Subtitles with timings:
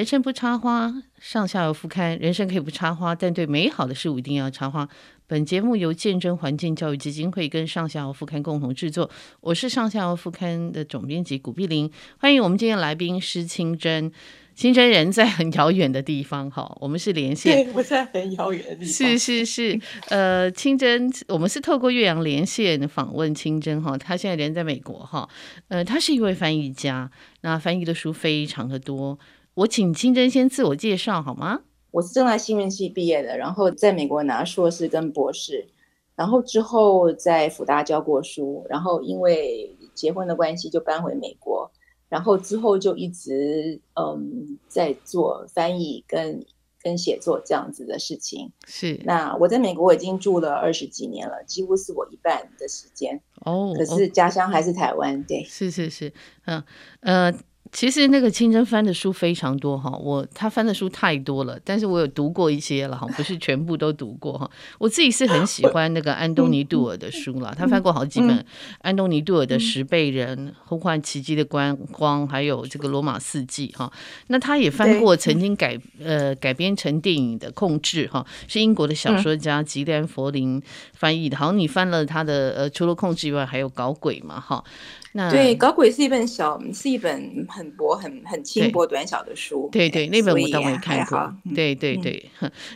[0.00, 2.18] 人生不插花，上下游副刊。
[2.18, 4.88] 人生可以不插花，但对美好的事物一定要插花。
[5.26, 9.10] 本节目由见证环境教育基金会跟上下游副刊共同制作。
[9.42, 14.10] 我是上下游副刊的总编辑古碧玲，欢迎我们今天来宾施清真。
[14.54, 17.62] 清真人在很遥远的地方，哈，我们是连线。
[17.66, 18.86] 对，我在很遥远的地方。
[18.86, 25.28] 是是是，呃，清真，我们是透过岳阳连线访问清真，哈，他现在人在美国，哈，
[25.68, 27.10] 呃，他是一位翻译家，
[27.42, 29.18] 那翻译的书非常的多。
[29.54, 31.60] 我请清真先自我介绍好吗？
[31.90, 35.66] 我是正大新闻系毕业的，然后在美国拿硕士跟博士，
[36.14, 41.70] 然后之后在辅大教过书，然后因为结婚的关系就搬回美国。
[42.08, 46.44] 然后之后就一直嗯在做翻译跟
[46.82, 48.50] 跟写作这样子的事情。
[48.66, 49.00] 是。
[49.04, 53.20] 那我在美国已经住了二十几年了，几乎是我一半的时间。
[53.44, 53.74] 哦。
[53.76, 55.42] 可是家乡还是台湾，对。
[55.44, 56.12] 是是是，
[56.46, 56.62] 嗯
[57.00, 57.34] 呃。
[57.72, 64.50] 其实那个清真翻的书非常多哈，我他翻的书太多了，但是我有读过一些了哈，不是全部都读过哈。
[64.78, 68.44] 我自己是很喜欢那个安东尼杜尔的书了，他翻过好几本。
[68.80, 73.90] 安东尼杜尔的《十倍人》、《呼唤奇迹的观光》，还有这个《罗马四季》哈。
[74.26, 80.60] 那他也翻过曾经改呃改编成电影的《控制》哈，是英国的小说家吉兰佛林
[80.94, 81.36] 翻译的。
[81.36, 84.64] 好像你翻了他的呃，除了《控制》以外，还有《搞鬼》嘛哈。
[85.12, 89.68] 那对，搞鬼是一本小，是一本很薄、很很轻薄、短小的书。
[89.72, 91.34] 对对，那本我倒没看过。
[91.54, 92.30] 对对对，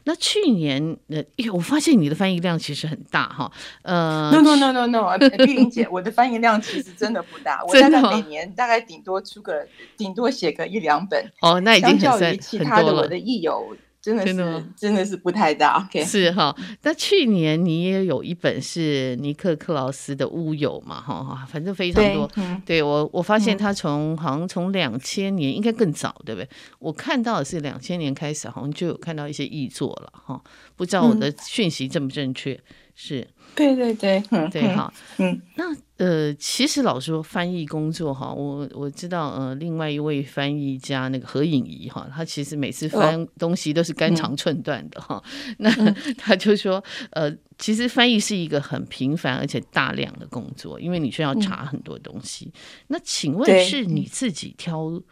[0.04, 3.50] 那去年呃，我发现你的翻译量其实很大哈。
[3.82, 11.24] 呃，no no no no no，碧玲姐，我的翻译量其实真的不大， 我大概每年大概顶多出个，顶多写个一两本。
[11.40, 13.76] 哦，那已经很相较于其他的我的译友。
[14.04, 15.88] 真的是真的，真的是不太大。
[15.90, 16.04] Okay.
[16.04, 21.00] 是哈，那去年你也有一本是尼克克劳斯的《乌有》嘛？
[21.00, 22.30] 哈哈，反正非常多。
[22.66, 26.48] 对，我我发现他从好像从两千年应该更早，对不对？
[26.78, 30.38] 我看到的是两千年开始，好像就有看到一些译作了哈。
[30.76, 32.52] 不知道我的讯息正不正确？
[32.52, 32.62] 嗯、
[32.94, 33.28] 是。
[33.54, 35.64] 对对对，嗯，对哈，嗯，那
[35.96, 44.14] 呃，其实老实说翻译工作哈，我我知道呃，另外一位翻译家那个何颖仪哈，他其实每次翻东西都是肝。
[44.14, 45.20] 肠寸断的哈，
[45.58, 45.68] 那
[46.16, 47.28] 他就说呃，
[47.58, 52.46] 其实翻译是一个很频繁而且大量的工作，因为你需要查很多东西。
[52.46, 52.52] 嗯、
[52.88, 55.02] 那请问是你自己挑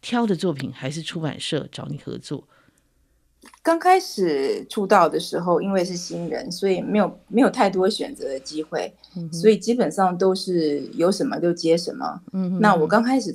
[0.00, 2.46] 挑的作品，还是出版社找你合作？
[3.62, 12.20] 刚开始出道的时候，因为是新人，所以没有没有太多选择的机会，嗯、所以基本上都是有什么就接什么。
[12.32, 13.34] 嗯、那我刚开始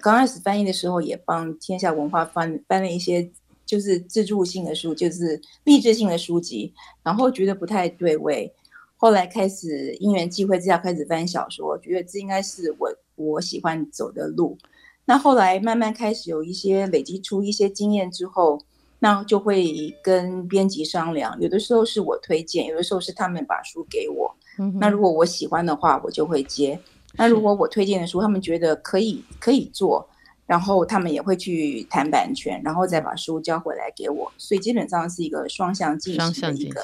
[0.00, 3.30] 刚开始翻译的时候，也帮天下文化翻翻了一些
[3.64, 6.74] 就是自助性的书，就是励志性的书籍，
[7.04, 8.52] 然后觉得不太对味。
[8.96, 14.58] 后来开始因缘际会之下开始翻小说，觉得这应该是我我喜欢走的路。
[15.04, 18.60] 那后来慢慢开始有一些累积出一些经验之后。
[19.04, 24.32] 那就会跟编辑商量，有的时候是我推荐，有的时候是他们把书给我。
[24.60, 26.78] 嗯、那如果我喜欢的话，我就会接。
[27.16, 30.08] 那如果我推荐的书，他们觉得可以可以做。
[30.46, 36.80] 然后他们也会去谈版权，然后再把书交回来给我，所以基本上是一个双向进行的一个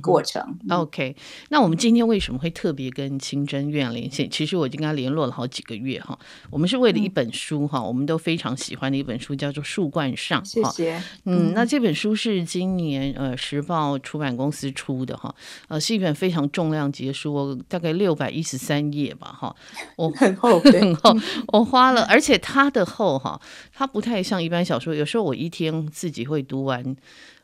[0.00, 0.42] 过程。
[0.68, 1.14] 嗯、OK，
[1.48, 4.30] 那我们今天为什么会特别跟清真越洋连线？
[4.30, 6.18] 其实我已经跟他联络了好几个月哈。
[6.50, 10.42] 我们是为了一本书哈，嗯、我们都非常喜欢的一本书，叫做《树冠上》。
[10.46, 11.02] 谢谢。
[11.24, 15.34] 嗯，那这本书是今年呃时报出版公司出的哈，
[15.68, 19.54] 呃是一本非常重量级的书，大概六百一十三页吧哈。
[19.96, 21.14] 我 很厚，很厚。
[21.48, 23.18] 我花了，而且它的厚。
[23.18, 23.40] 哈，
[23.72, 24.94] 它不太像一般小说。
[24.94, 26.94] 有时候我一天自己会读完，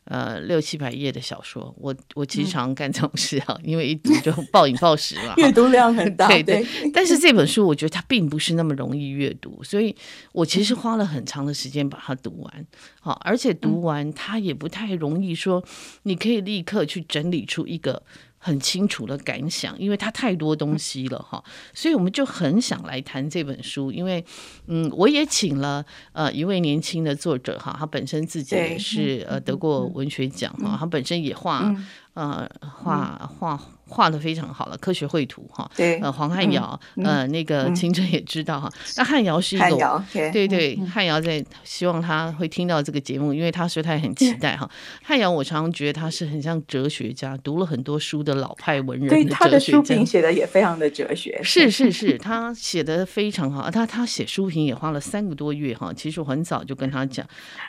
[0.04, 1.74] 呃，六七百页的小说。
[1.78, 6.28] 我我其实常干这种事啊，嗯、 因为一读就暴饮暴食嘛， 阅读量很大。
[6.28, 6.64] 对对。
[6.92, 9.96] 但是这本书我觉得它并不是那么容易阅读，所以
[10.32, 12.66] 我其实花了很长的时间把它读完。
[13.00, 15.64] 好，而且读完它也不太容易说，
[16.02, 18.02] 你可以立刻去整理出一个。
[18.46, 21.42] 很清楚的感想，因为它太多东西了哈，
[21.74, 23.90] 所以我们就很想来谈这本书。
[23.90, 24.24] 因为，
[24.68, 31.74] 嗯，我也请了呃一位年轻的作者哈，他本身自己也是呃得过文学奖哈，他本身也画
[32.14, 33.60] 呃画画。
[33.88, 35.70] 画的非常好了，科学绘图哈。
[35.76, 38.70] 对，呃，黄汉尧，呃，那个清真也知道哈。
[38.96, 44.68] 那汉尧是一个，对对，汉尧在希望他会听到这个节目，因为他说他也很期待哈。
[45.02, 49.08] 汉尧，我常常觉得他是很像哲学家，读了很多书的老派文人。
[49.08, 51.40] 对，他的书评写的也非常的哲学。
[51.42, 53.70] 是是是，他写的非常好。
[53.70, 55.92] 他他写书评也花了三个多月哈。
[55.94, 57.24] 其实我很早就跟他讲，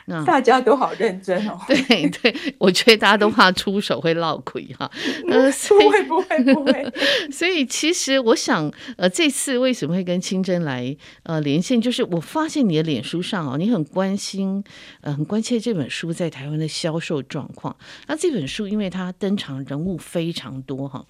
[0.06, 1.58] 那 大家都好认真哦。
[1.68, 4.90] 对对，我觉得大家都怕出手会落亏哈。
[5.30, 6.92] 呃，不会不会不会。
[7.30, 14.64] 所以其实我想，呃，这次为什么会跟清真来呃连线，就是我发现你的脸书上哦，你很关心，
[15.02, 17.76] 呃，很关切这本书在台湾的销售状况。
[18.06, 21.04] 那这本书因为它登场人物非常多哈。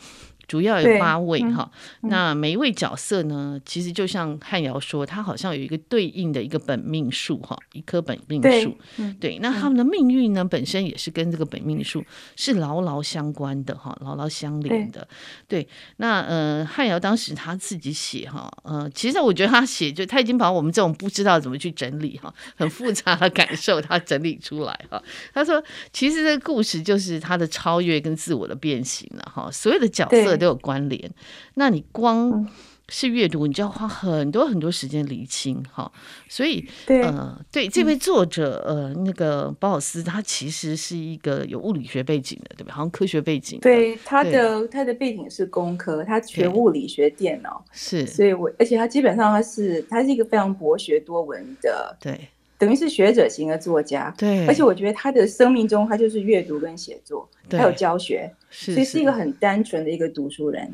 [0.49, 8.75] 主要有八位哈，那每一位角色呢，其实就像汉瑶说，他好像有一个对应的一个本命数哈，一颗本命树。
[9.21, 12.03] 对，那他们的命运呢，本身也是跟这个本命数
[12.35, 15.07] 是牢牢相关的哈，牢牢相连的。
[15.47, 15.69] 对，对，
[15.99, 25.03] 那呃，汉瑶当时他自己写哈，呃，其实我觉得他写就他已经把我们这种不知道怎么去整理哈，很复杂的感受他整理出来哈。
[25.35, 25.63] 他说，
[25.93, 30.38] 其实这个故事就是他的超越跟自我的变形了哈，所有的角色。
[30.39, 31.11] 都有关联，
[31.55, 32.49] 那你光
[32.89, 35.93] 是阅读，你就要花很多很多时间理清哈。
[36.27, 42.73] 所以，对呃，对这位作者，呃，那个鲍尔斯，他其实是一个有物理学背景的，对吧？
[42.73, 43.61] 好像科学背景。
[43.61, 48.07] 对，他的他的背景是工科，他学物理学电脑，是。
[48.07, 52.19] 所以我而且他基本上他是他是一个非常博学多闻的，对。
[52.59, 60.69] 等于是学者型的作家，对，而且我觉得他的生命中，他就是阅读跟写作，还有教学，所以是一个很单纯的一个读书人。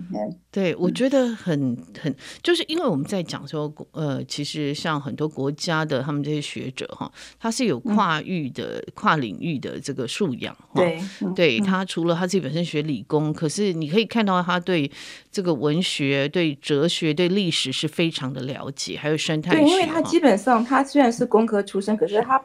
[0.50, 10.56] 对，我觉得很很，就是因为我们在讲说，呃，其实像很多国家的他们这些学者哈，他是有跨域的、跨领域的这个素养。
[10.75, 10.98] 对，
[11.36, 14.90] 对他除了他自己本身学理工，可是你可以看到他对
[15.34, 19.60] 这个文学、对哲学、对历史是非常的了解，还有生态学。
[19.60, 22.40] 对，因为他基本上他虽然是工科出身，可是他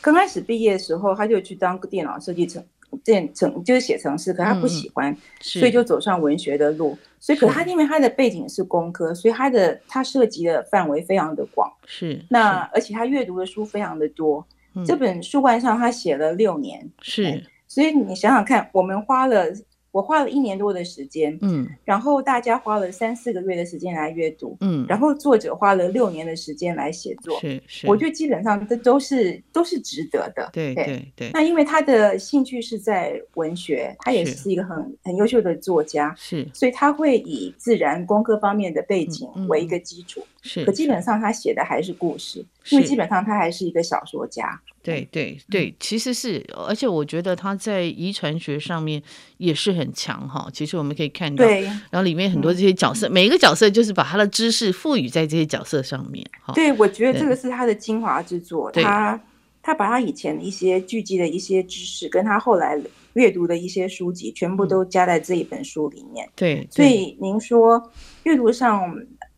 [0.00, 2.60] 刚开始毕业的时候，他就去当个电脑设计程
[3.04, 6.98] 电程，就是写程式，可他不喜欢，所以就走上文学的路。
[7.20, 11.72] 所以，可他因为他的背景是工科，所以他的他涉及的范围非常的广。
[11.86, 14.44] 是，那而且他阅读的书非常的多。
[14.84, 16.90] 这本书冠上他写了六年。
[17.02, 19.46] 是，所以你想想看，我们花了。
[19.92, 31.06] 我花了一年多的时间，嗯，然后大家花了三四个月的时间来阅读，嗯，然后作者花了六年的时间来写作，是是，我觉得基本上这都是都是值得的，对对。
[31.14, 31.30] 对。
[31.34, 44.60] 那因为他的兴趣是在文学，他也是一个很很优秀的作家，是，所以他会以自然工科方面的背景为一个基础，是，可基本上他写的还是故事，因为基本上他还是一个小说家。
[44.82, 49.00] 对对对，其实是，而且我觉得他在遗传学上面
[49.36, 50.48] 也是很强哈。
[50.52, 56.28] 其实我们可以看到，对，然后里面很多这些角色，嗯、每一个角色就是把他的知识赋予在这些角色上面。
[56.52, 58.72] 对，我觉得这个是他的精华之作。
[58.72, 59.20] 他
[59.62, 62.76] 他把他以前的一些聚集的一些知识，跟他后来
[63.12, 66.28] 阅读的一些书籍，全部都加在这一本书里面。
[66.34, 67.92] 对，所以您说
[68.24, 68.92] 阅读上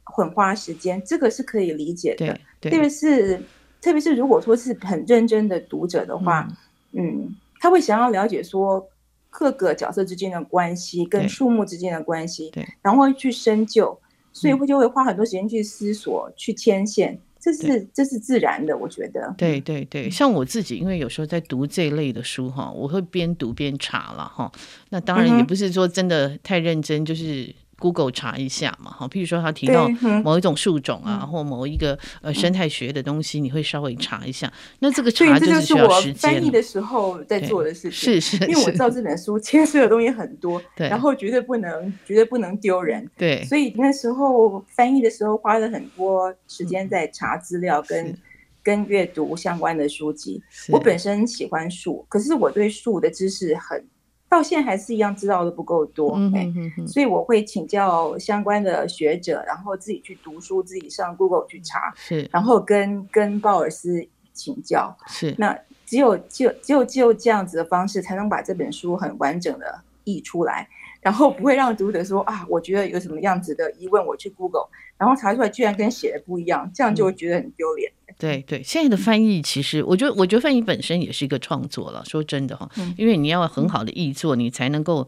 [0.05, 2.41] 很花时间，这个是可以理解的。
[2.65, 3.41] 对，特别是。
[3.85, 6.49] 特别是如果说是很认真的读者的话，
[6.93, 8.83] 嗯，嗯，他会想要了解说
[9.29, 14.01] 各个角色之间的关系跟树木之间的关系，对，然后会去深究，
[14.33, 19.35] 所以会就会花很多时间去思索、嗯、去牵线，这是对这是自然的，我觉得。
[19.37, 24.51] 对对对，像我自己，因为有时候在读这一类的书哈，我会边读边查了哈，
[24.89, 27.55] 那当然也不是说真的太认真，就是。
[27.85, 29.87] Google 查一下嘛，哈，譬如说他提到
[30.25, 34.51] 某一种树种啊，嗯、或某一个呃生态学的东西，嗯、你会稍微查一下。
[34.79, 36.15] 那这个查就是需要时间。
[36.15, 48.19] 翻译的时候在做的事情，是是，是因为我知道这本书牵涉的东西很多， 对，然后绝对不能绝对不能丢人，对，所以那时候翻译的时候花了很多时间在查资料跟、嗯、
[48.63, 50.43] 跟阅读相关的书籍。
[50.71, 53.85] 我本身喜欢树，可是我对树的知识很。
[54.35, 65.35] 到现在还是一样，知道的不够多，嗯哼哼哼，所以我会请教相关的学者，然后自己去读书，自己上 Google 去查，是，然后跟跟鲍尔斯请教，是。
[65.39, 70.69] 那只有就只有只有这样子的方式，才能把这本书很完整的译出来，
[71.01, 74.67] 然后不会让读者说啊，我觉得有什么样子的疑问，我去 Google，
[74.99, 77.91] 然后查出来居然跟写的不一样，这样就会觉得很丢脸。
[77.91, 82.01] 嗯对对，现在的翻译其实，我觉得，我觉得翻译本身也是一个创作了。
[82.07, 85.07] 说真的哈，因为你要很好的译作，你才能够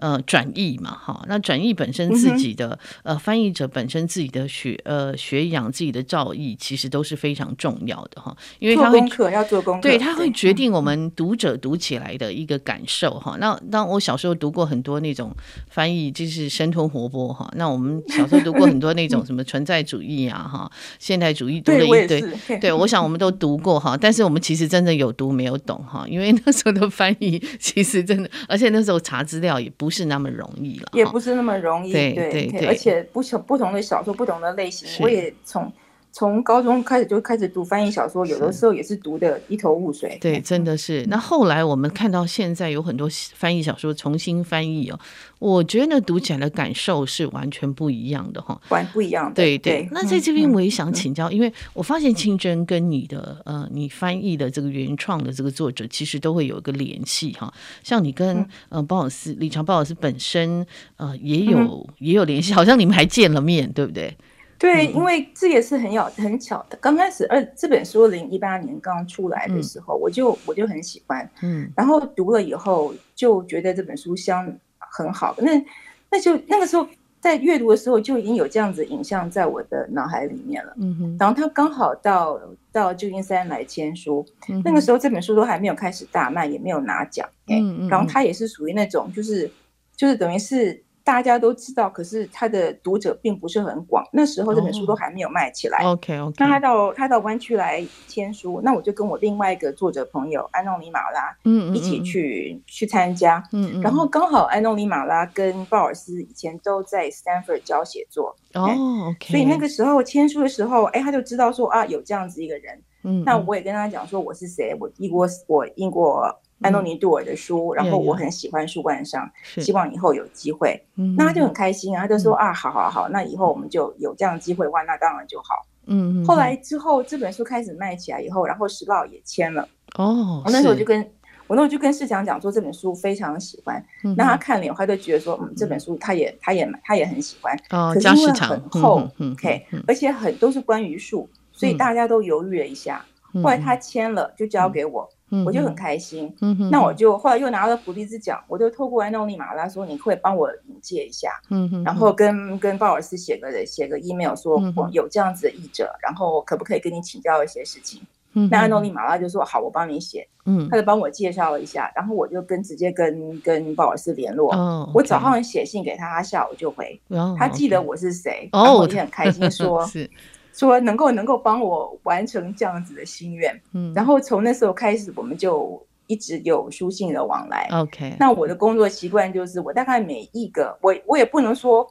[0.00, 1.24] 呃转译嘛哈。
[1.28, 8.36] 那转译本身自己的呃翻译者本身自己的学呃学养自己的造诣，其实都是非常重要的哈。
[8.58, 13.36] 因为他会要做功课，对，他会决定我们读者读起来的一个感受哈。
[13.38, 15.32] 那当我小时候读过很多那种
[15.70, 17.48] 翻译，就是生吞活剥哈。
[17.54, 22.20] 那我们小时候读过很多那种什么存在主义啊哈，现代主义读了一堆。
[22.58, 31.92] 对，我想我们都读过哈，但是我们其实真的有读没有懂哈，因为那时候的翻译其实真的，而且那时候查资料也不是那么容易了，也不是那么容易。
[31.92, 35.70] 对对对，而且不同不同的小说，不同的类型，我也从
[36.10, 40.18] 从高中开始就开始读翻译小说，有的时候也是读的一头雾水。
[40.20, 41.04] 对，真的是。
[41.08, 44.98] 那后来我们看到现在有很多翻译小说重新翻译哦，
[45.38, 49.34] 我觉得读起来的感受是完全不一样的哈，完不一样的。
[49.34, 49.82] 对对。
[49.82, 57.52] 对那在这边我也想请教，嗯、因为我发现清真跟你的呃，你翻译的这个原创的这个作者其实都会有一个联系哈，
[57.84, 64.16] 像你跟呃鲍尔斯、理查鲍尔斯本身呃也有、嗯、也有联系，好像你们还见了面，对不对？
[64.58, 66.76] 对，因为这也是很有很巧的。
[66.80, 75.36] 刚开始，二这本书零一八年刚出来的时候，嗯、我就我就很喜欢，嗯，然后读了以后就觉得这本书相很好。
[75.38, 75.64] 那
[76.10, 76.84] 那就那个时候
[77.20, 81.16] 在阅读的时候就已经有这样子影像在我的脑海里面了，嗯哼。
[81.20, 82.40] 然后他刚好到
[82.72, 87.88] 到旧金山来签书，嗯、那个时候这本书都还没有开始大卖，也没有拿奖，嗯嗯。
[87.88, 89.48] 然后他也是属于那种就是
[89.96, 90.82] 就是等于是。
[91.08, 94.04] 大家都知道，可是他的读者并不是很广。
[94.12, 95.78] 那时候这本书都还没有卖起来。
[95.78, 96.34] Oh, OK OK。
[96.38, 103.42] 那他到他到湾区来签书，那我就跟我另外一个作者朋友安东尼马拉，嗯，一起去、嗯、去参加。
[103.54, 103.80] 嗯嗯。
[103.80, 108.36] 然后刚好安东尼马拉跟鲍尔斯以前都在 Stanford 教写作。
[108.52, 109.30] 哦、oh, OK。
[109.30, 112.78] 所以那个时候签书的时候，哎，他就知道说啊，有这样子一个人。
[113.04, 113.24] 嗯。
[113.24, 116.38] 那我也跟他讲说我是谁，我英国我英国。
[116.60, 120.84] 安东尼杜尔的书，然后我很喜欢树冠上，希望以后有机会，
[121.16, 125.66] 那他就很开心啊，他就说啊，好好好，那以后我们就有这样的机会的话，那当然就好。
[125.86, 129.66] 嗯，后来之后这本书开始卖起来以后，然后时报也签了。
[129.96, 131.00] 哦，我那时候就跟
[131.46, 133.82] 我那时候就跟市长讲说这本书非常喜欢，
[134.16, 137.56] 那他看了以后，他就觉得说，嗯，这本书他也他也他也很喜欢。
[137.70, 143.02] 哦，可是因为很厚，OK，而且很都是关于树，所以大家都犹豫了一下。
[143.42, 145.08] 后来他签了，就交给我。
[145.44, 146.70] 我就很开心，嗯、哼。
[146.70, 151.84] 那我就后来又拿了普利兹奖，我就透过安东尼马拉说，你会帮我引荐一下，嗯、哼。
[151.84, 158.00] 然后跟跟鲍尔斯写个写个 email 说，我有这样子的译者，然后可不可以跟你请教一些事情？
[158.34, 169.84] 嗯、那安东尼马拉就说好，我帮你写，嗯、他就帮我介绍了一下，然后我就跟直接跟跟鲍尔斯联络，哦、我早上写信给他，他下午就回，哦、他记得我是谁，哦、然后我就很开心说。
[169.88, 170.08] 是
[170.52, 177.68] 说能够能够帮我完成这样子的心愿，嗯，然后从那时候开始，我们就一直有书信的往来。
[177.72, 181.86] OK，那我的工作习惯就是，我大概每一个我我也不能说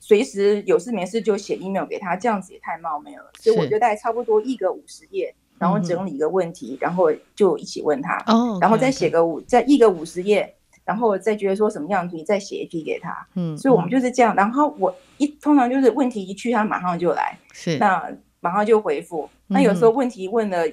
[0.00, 10.54] 随时有事没事就写 email 给他，这样子也太冒昧了，所以我就大概差不多一个五十页，然后整理一个问题，然后就一起问他，哦，然后再写个五再一个五十页。
[10.88, 13.14] 然后再觉得说什么样子，你再写一批给他。
[13.34, 14.34] 嗯，所以我们就是这样。
[14.34, 19.28] 然后我一通常就是问题一去，他马上就来，是那马上就回复。
[19.48, 20.64] 那有时候问题问了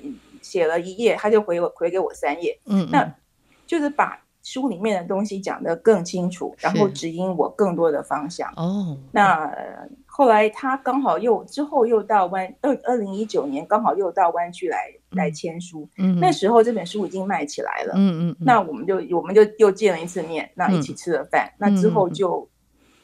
[0.41, 2.57] 写了一页，他就回我回给我三页。
[2.65, 3.13] 嗯，那
[3.67, 8.50] 就是把书里面的东西讲得更清楚，然后指引我更多的方向。
[8.55, 9.51] 哦，那。
[10.17, 14.77] 后来他刚好又之后又到湾二二零一九年刚好又到湾区来
[15.10, 22.48] 来签书，嗯，那时候这本书已经卖起来了，嗯嗯，那我们就我们就又见了一次面，那一起吃了饭，那之后就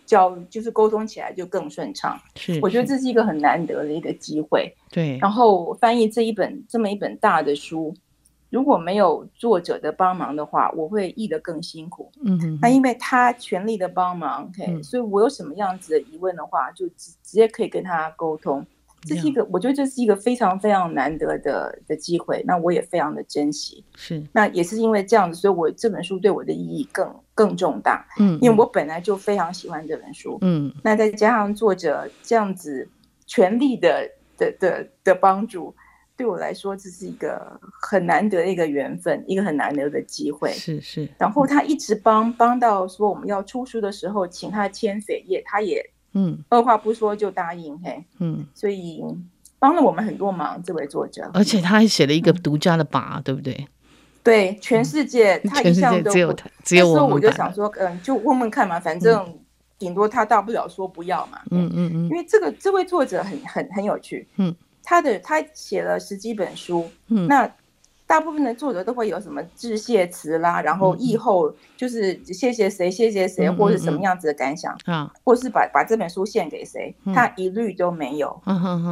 [0.05, 7.93] 交就是沟通起来就更顺畅，是，我觉得这是一个很难得的一个机会，对，然后翻译这一本这么一本大的书。
[8.51, 12.11] 如果没有作者的帮忙的话，我会译得更辛苦。
[12.23, 18.63] 嗯哼，那因为他全力的帮忙，OK，嗯，所以我有什么样子的疑问的话，就直直接可以跟他沟通。
[19.03, 22.43] 这是一个，嗯，我觉得这是一个非常非常难得的的机会。
[22.45, 23.83] 那我也非常的珍惜。
[23.95, 28.05] 是，那也是因为这样子，所以我这本书对我的意义更更重大。
[28.19, 30.37] 嗯，因为我本来就非常喜欢这本书。
[30.41, 32.87] 嗯，那再加上作者这样子
[33.25, 35.73] 全力的的的的帮助。
[36.21, 40.51] 对我来说，这是一个很难得的一个缘分，一个很难得的机会。
[40.51, 41.09] 是是。
[41.17, 48.45] 然后他一直帮帮到说我们要出书的时候，请他签扉页，他也嗯，二话不说就答应嘿，嗯。
[48.53, 49.03] 所以
[49.57, 51.27] 帮了我们很多忙，这位作者。
[51.33, 53.65] 而且他还写了一个独家的版，对不对？
[54.21, 56.93] 对，全世界他一向都只有他，只有我。
[56.93, 59.39] 那时候我就想说，嗯，就问问看嘛，反正
[59.79, 61.39] 顶多他大不了说不要嘛。
[61.49, 62.03] 嗯嗯嗯。
[62.03, 64.27] 因为这个这位作者很很很有趣。
[64.35, 64.55] 嗯。
[64.91, 67.49] 他的他写了十几本书，嗯，那
[68.05, 78.37] 大部分的作者都会有什么致谢词啦，然后译后就是谢谢谁谢谢谁，或者什么样子的感想啊，或是把把这本书献给谁，他一律都没有，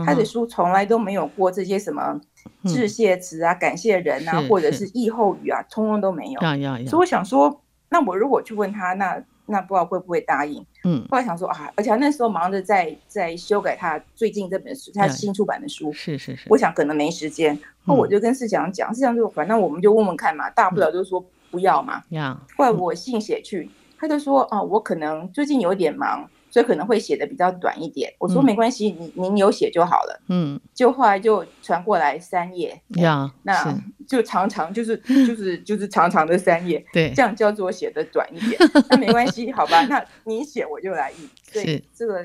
[0.06, 2.18] 他的书从来都没有过这些什么
[2.64, 4.90] 致谢词啊、感谢人啊，或者是。
[4.94, 6.40] 译后语啊，通通都没有。
[6.88, 9.22] 所以我想说，那我如果去问他，那。
[9.50, 10.66] 那不知道会不会答应？
[10.84, 17.58] 嗯，后来想说啊，而且那时候忙着在在修改他最近这本书，他新出版的书，是是是，我想可能没时间。
[17.86, 22.04] 那我就跟世强讲，世强就反正我们就问问看嘛，大不了就是说不要嘛。
[22.10, 28.14] 呀，后来我信写去，他就说啊，我可能最近有点忙，所以可能会写的比较短一点。
[28.18, 30.22] 我说没关系，您您有写就好了。
[30.28, 33.78] 嗯，就后来就传过来三页，呀，那
[34.08, 38.60] 就常常就是就是就是长长的三页，对，这样叫做写的短一点。
[38.90, 41.30] 那没关系，好吧，那你写我就来印。
[41.54, 42.24] 对，这个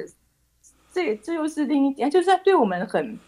[0.92, 3.18] 这这又是另一点，就是对我们很。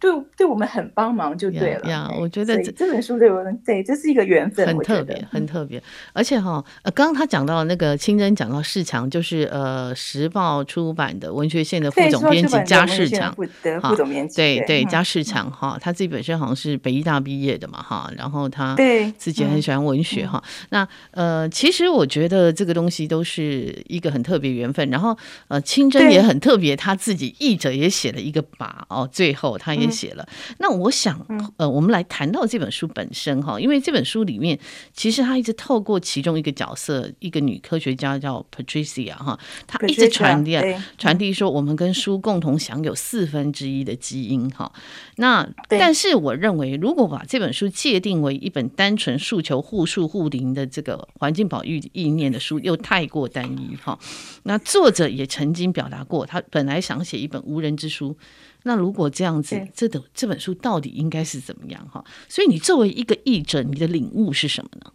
[0.00, 1.90] 对，对我们很帮忙就对了。
[1.90, 5.82] 呀，我觉得这这本书对我们，对，这是一个缘分，很特别，很特别。
[6.12, 20.40] 而且哈，呃，刚刚他讲到那个清真讲到世强，就是呃，时报出版的文学线的副总编辑加世强，副总编辑，对对，加世强哈，他自己本身好像是北医大毕业的嘛哈，然后他对自己很喜欢文学哈。
[20.70, 24.88] 那呃，其实我觉得这个东西都是一个很特别缘分。
[24.90, 29.87] 然后呃，清真也很特别，他自己译者也写了一个把哦，最后他也。
[29.90, 30.28] 写了，
[30.58, 31.24] 那我想，
[31.56, 34.58] 呃，我们来谈到这本书本身哈，因为这本书里面
[34.92, 40.58] 其实他一直透过其中一个角色，一个女科学家叫 Patricia 哈，她一直传递
[40.96, 44.72] 传递说，我们跟书共同享有四分之一的基因哈。
[45.16, 53.98] 那但是我认为，如果把这本书界定为一本单纯诉求护树护林的这个环境保育意念的书，又太过单一哈。
[54.44, 58.16] 那作者也曾经表达过，他本来想写一本无人之书。
[58.64, 62.04] 那如果这样子，这本这本书到底应该是怎么样哈？
[62.28, 64.92] 所以你作为一个译者，你的领悟是什么呢？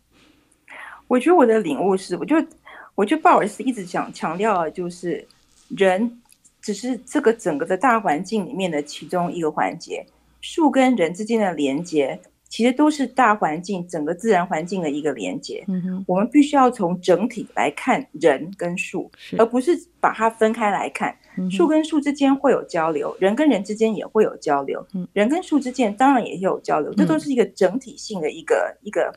[1.08, 2.36] 我觉得我的领悟是，我就
[2.96, 5.27] 我觉得鲍尔斯一直想强调的就是
[5.70, 6.22] 人
[6.62, 10.05] 只是这个整个的大环境里面的其中一个环节，
[10.41, 12.20] 树跟人之间的连接。
[12.53, 15.65] 其实都是大环境，整个自然环境的一个连接。
[15.67, 21.17] 嗯哼，我们必须要从整体来看人跟树，而不是把它分开来看。
[21.50, 24.86] 树跟树之间会有交流，人跟人之间也会有交流。
[25.13, 29.12] 人跟树之间当然也有交流，这都是一个整体性的一个一个，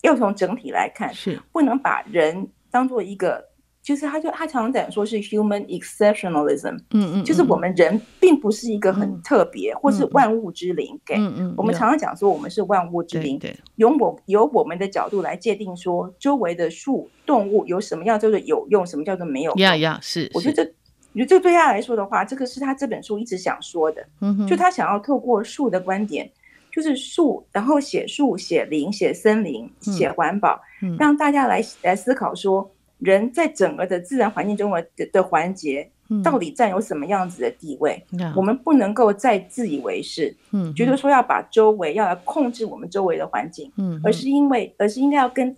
[0.00, 3.49] 要从整体来看，是不能把人当做一个。
[3.82, 20.72] 就是他就他常常讲说是 human exceptionalism，嗯嗯，就是我们人并不是一个很特别或是万物之灵，给，嗯嗯，我们常常讲说我们是万物之灵，对，由我由我们的角度来界定说周围的树动物有什么样叫做有用，什么叫做没有用，呀呀，是，我觉得这，
[21.14, 26.30] 我觉得这对他来说的话，这个是他这本书一直想说的，嗯哼，就他想要透过树的观点，
[26.70, 30.60] 就是树，然后写树、写林、写森林、写环保，
[30.98, 32.70] 让大家来来思考说。
[33.00, 35.90] 人在整个的自然环境中的的环节，
[36.22, 38.02] 到底占有什么样子的地位？
[38.12, 45.56] 嗯、我们不能够再自以为是，嗯，觉得说要把周围要来控制我们周围的环境，嗯，而是因为，而是应该要跟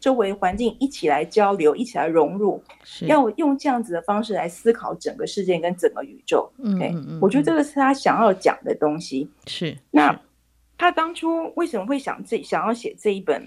[0.00, 6.48] 周围环境一起来交流，一起来融入，是要用这样子的方式来思考整个世界跟整个宇宙。
[6.58, 9.28] 嗯嗯嗯，我觉得这个是他想要讲的东西。
[9.46, 10.18] 是，那
[10.78, 13.46] 他当初为什么会想这想要写这一本？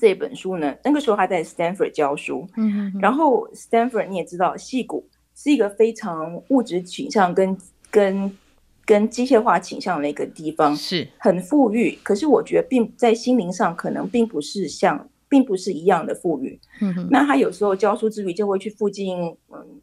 [0.00, 7.56] 这本书呢，那个时候他在 Stanford 教书，嗯哼哼，然后 Stanford 你也知道，戏谷是一个非常物质倾向跟
[7.90, 8.38] 跟
[8.84, 16.58] 跟机械化倾向的一个地方，是很富裕，可是我觉得并在心灵上可能并不是像，并不是一样的富裕。
[16.80, 19.18] 嗯哼，那他有时候教书之余就会去附近
[19.52, 19.80] 嗯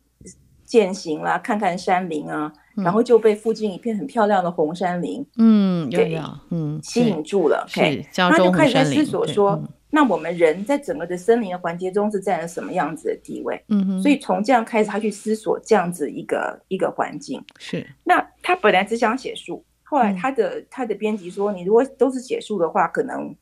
[0.66, 7.66] 践行啦，看看山林啊，嗯、然后就被附近一片很漂亮的红山林，嗯，对嗯吸引住了。
[7.70, 9.62] OK，他就开始在思索说。
[9.92, 13.60] 那我们人在整个的森林的环节中是占了什么样子的地位？
[13.70, 17.44] 嗯哼，所以从这样开始，他去思索这样子一个一个环境。
[17.58, 23.36] 是，那他本来只想写树，后来他的、嗯、他的编辑说，你如果都是写树的话，可能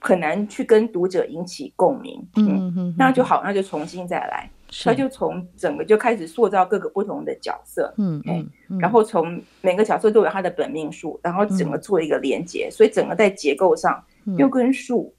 [0.00, 2.26] 很难去跟读者引起共鸣。
[2.36, 4.50] 嗯哼，哼，哼，那就好，那就重新再来。
[4.82, 7.94] 他就从整个就开始塑造各个不同的角色。
[7.96, 14.04] 嗯嗯，然后从每个角色都有他的本命树，然后整个做一个连接，嗯、所以整个在结构上
[14.36, 15.14] 又跟树。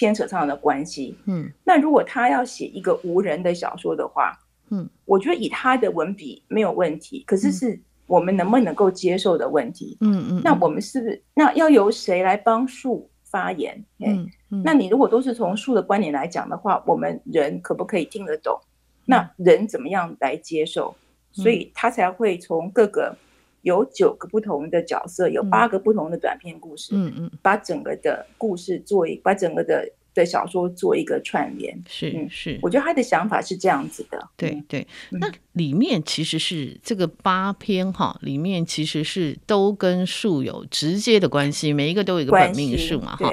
[0.00, 4.32] 牵扯上的关系，嗯，那如果他要写一个无人的小说的话，
[4.70, 13.84] 嗯，我觉得以他的文笔没有问题，可是是我们能不能够接受的问题，嗯嗯，那我们是不是那要由谁来帮树发言？
[13.98, 18.58] 嗯嗯，那你如果都是从树的观点来讲的话，我们人可不可以听得懂？
[19.04, 20.96] 那人怎么样来接受？
[21.30, 23.14] 所以他才会从各个。
[23.62, 34.86] 有九个不同的角色，有八个不同的短篇故事，嗯嗯，把整个的故事做一，把整个的的小说做一个串联，是是，我觉得他的想法是这样子的，对对。
[35.10, 43.32] 那里面其实是这个八篇哈，里面其实是都跟树有直接的关系，每一个都有一个本命树嘛哈。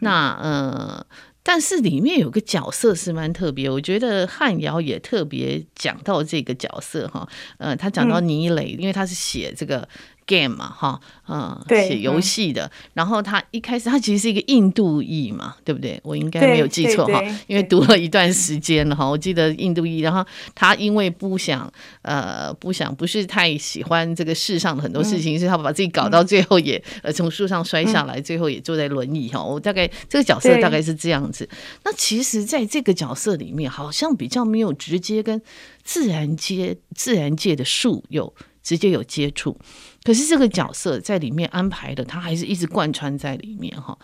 [0.00, 1.06] 那呃。
[1.46, 7.28] 但是里面有个角色是蛮特别，我觉得汉瑶也特别讲到这个角色哈，
[7.58, 9.86] 呃，他讲到倪磊，因为他是写这个
[10.26, 12.70] game 嘛，哈，嗯，写游戏的。
[12.92, 16.00] 然后他一开始他其实是一个印度裔嘛，对不对？
[16.02, 19.08] 我应该没有记错哈，因为读了一段时间了哈。
[19.08, 21.70] 我记得印度裔，然后他因为不想
[22.02, 29.42] 呃不想不是太喜欢这个世上的很多事情，所以他把自己搞到最后也呃从树上摔下来，最后也坐在轮椅哈。
[29.42, 31.48] 我大概这个角色大概是这样子。
[31.84, 35.40] 那其实在这个角色里面，好像比较没有直接跟
[35.82, 39.58] 自然界自然界的树有直接有接触。
[40.04, 43.98] 可是这个角色在里面安排的，他还是一直贯穿在里面哈。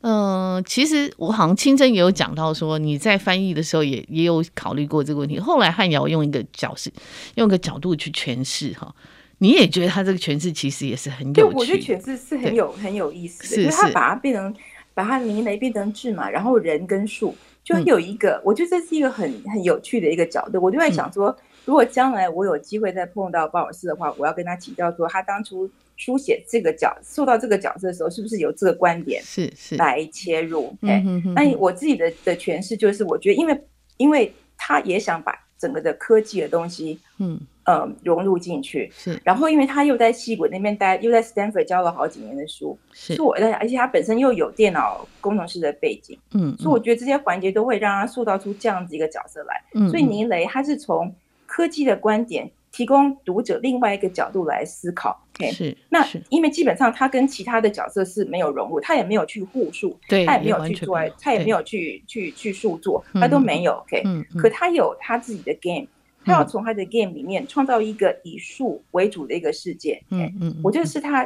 [0.00, 5.38] 嗯、呃，其实我好像清真也有讲到说，你在翻译的时候也也有考虑过这个问题。
[5.38, 6.90] 后来汉瑶用一个角色，
[7.36, 8.92] 用一个角度去诠释哈，
[9.38, 11.56] 你也觉得他这个诠释其实也是很有趣。
[11.56, 14.52] 我觉得诠释是很有很有意思的，是，是就是他把它变成
[14.92, 20.60] 把它明雷变成智嘛，然后人跟树就有一个、嗯，我觉得这是一个很很有趣的一个角度。
[20.60, 21.30] 我就在想说。
[21.30, 30.76] 嗯如果将来我有机会再碰到鲍尔斯的话，我要跟他请教说，他当初书写这个角，塑造这个角色的时候，是不是有这个观点是是来切入？
[30.82, 31.02] 哎，
[31.34, 33.64] 那我自己的的诠释就是，我觉得，因为
[33.96, 39.18] 因为他也想把整个的科技的东西，嗯呃融入进去，是。
[39.24, 43.14] 然后，因为他又在西谷那边待，又在 Stanford 教了好几年的书，是。
[43.14, 49.62] 所以我在，而且他本身又有电脑工程师的背景，嗯，所以我觉得这些环节都会让他塑造出这样子一个角色来。
[49.74, 51.14] 嗯，所以倪雷他是从。
[51.54, 55.52] 科技的观点提供读者另外一个角度来思考，okay?
[55.52, 65.86] 是那因为基本上他跟其他的角色是没有融入，他也没有去互述，对，他也没有去做，他也没有去去去述作，他都没有，OK，嗯，可他有他自己的 game，
[66.24, 71.24] 他要从他的 game 里面创造一个以数为主的一个世界，嗯嗯，我觉得是他，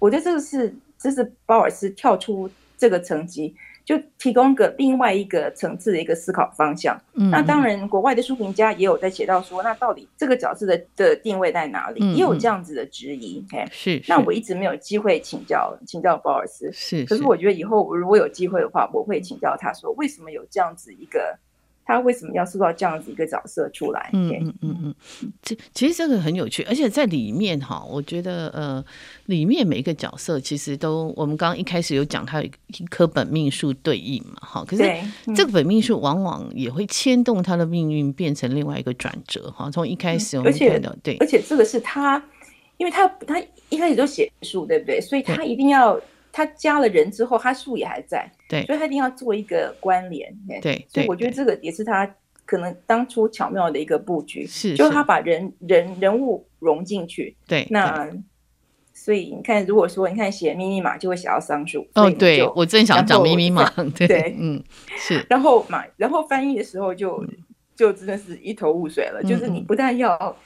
[0.00, 3.54] 我觉得这个是这是鲍尔斯跳出这个层级。
[3.88, 6.94] 就提供个另外一个层次的一个思考方向。
[7.14, 12.00] 嗯，那当然，国外的书评家也有在写到说，那到底这个角色的的定位在哪里？
[12.02, 13.42] 嗯，也有这样子的质疑。
[13.48, 14.04] OK，是，是。
[14.06, 16.70] 那我一直没有机会请教请教鲍尔斯。
[16.70, 17.06] 是，是。
[17.06, 21.38] 可是我觉得以后如果有机会的话，我会请教他说，为什么有这样子一个。
[21.88, 24.10] 他为什么要塑造这样子一个角色出来？
[24.12, 24.94] 嗯嗯嗯嗯，
[25.40, 28.84] 这其实这个很有趣，而且在里面哈，我觉得呃，
[29.24, 34.82] 里面每一个角色其实都，我们刚刚一开始有讲，他有一颗本命树对应嘛，哈，可是
[35.34, 39.70] 这个本命树往往也会牵动他的命运，变成另外一个转折哈。
[39.70, 42.22] 从一开始我们看到，对，而且这个是他，
[42.76, 45.00] 因为他他一开始就写数，对不对？
[45.00, 45.98] 所以他一定要。
[46.30, 52.08] 他加了人之后，他树也还在，对，所以他一定要做一个关联，对，对，所以我觉得这个也是他
[52.44, 58.08] 可能当初巧妙的一个布局，是，就是他把人人人物融进去，对，那
[58.92, 64.62] 所以你看，如果说你看写密密码就会写到桑树，哦，对，我正想讲密密码， 对，对，嗯，
[64.96, 67.24] 是， 然后嘛，然后翻译的时候就
[67.74, 70.36] 就真的是一头雾水了，嗯，就是你不但要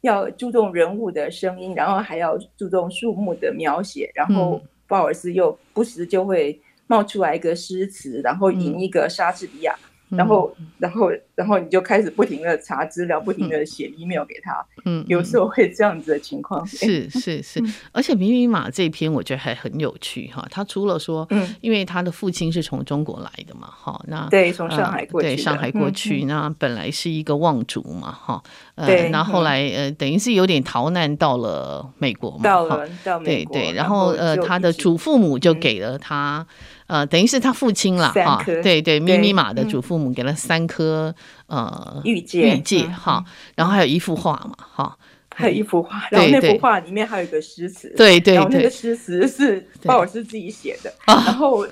[0.00, 4.60] 要注重人物的声音，然后还要注重树木的描写，然后。
[4.88, 9.72] 鲍尔斯又不时就会冒出来一个诗词，然后引一个莎士比亚。
[9.74, 14.64] 嗯然后，然后，然后你就开始不停的查资料，不停的写 email 给他。
[14.84, 16.66] 嗯，有时候会这样子的情况。
[16.66, 20.46] 是是是，而且明明马这一篇我觉得还很有趣哈。
[20.50, 28.42] 他除了说，嗯，因为他的父亲是从中国来的嘛，哈，那对，从上海过去，对，上海过去，那本来是一个望族嘛，哈，
[28.76, 36.46] 对，然后后来呃，等于是有点逃难到了美国嘛，到了到美国，对对，然后呃，他的祖父母就给了他。
[36.88, 41.14] 呃，等于是他父亲了哈，对对，咪咪马的祖父母给了三颗
[41.46, 43.22] 呃玉戒玉戒哈，
[43.54, 44.98] 然后还有一幅画嘛哈，
[45.34, 51.66] 还有一幅画，然后那幅画里面还有一个诗词，对对，然后那个诗词是鲍尔斯自己写的，然后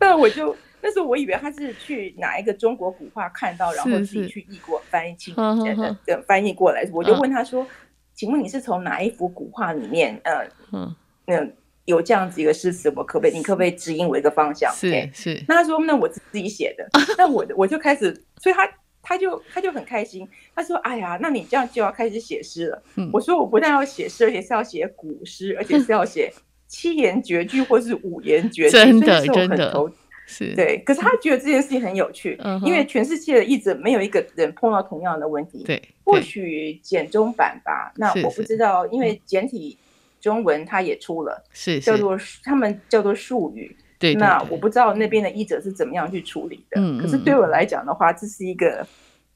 [0.00, 5.32] 那 我就那时候我以为他是去哪一个中国古画看到，然后自己去译过翻译清
[6.04, 7.64] 的翻译过来，我就问他说，
[8.14, 10.92] 请问你是从哪一幅古画里面呃嗯。
[11.24, 11.46] 那。
[11.86, 13.36] 有这样子一个诗词，我可不可以？
[13.36, 14.72] 你可不可以指引我一个方向？
[14.74, 15.10] 是、okay?
[15.14, 15.44] 是。
[15.48, 16.86] 那他说，那我自己写的。
[17.16, 18.68] 那我我就开始，所以他
[19.00, 20.28] 他就他就很开心。
[20.54, 22.82] 他说：“哎呀，那你这样就要开始写诗了。
[22.96, 26.32] 嗯”我说：“我不但要写诗，而且是要写古诗，而且是要写
[26.66, 29.92] 七言绝句或是五言绝句。”真的真的，
[30.26, 30.52] 是。
[30.56, 35.62] 对，可是他觉得这件事情很有趣，嗯、因为全世界的译者没有一个人碰到同样的问题。
[35.62, 37.92] 对，或许简中版吧。
[37.94, 39.78] 那我不知道，因为简体。
[40.26, 46.80] 中文它也出了，是，是叫做他们叫做术语，对，对，对，那我不知道那边的译者是怎么样去处理的。
[46.80, 48.84] 嗯，可是对我来讲的话，这是一个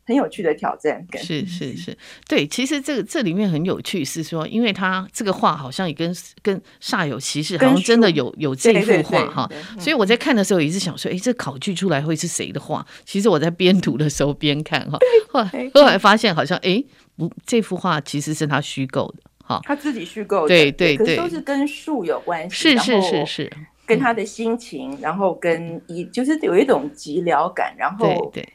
[0.05, 1.07] 很有趣的挑战。
[1.16, 9.48] 是是是，对，其实这个这里面很有趣，是说，因为他这个画好像也跟跟煞有其事，好像真的有有这幅画哈。
[9.79, 12.85] 所以我在看的时候也是想说，哎，这考据出来会是谁的画？
[13.05, 14.98] 其实我在边读的时候边看哈，
[15.29, 16.83] 后来后来发现好像哎
[17.16, 19.29] 不，这幅画其实是他虚构的。
[19.50, 19.60] 哈。
[19.64, 23.52] 他自己虚构的，对对对，可是都是跟树有关系，是是是是，
[23.84, 28.48] 跟他的心情，然后跟一就是有一种寂寥感，然后对，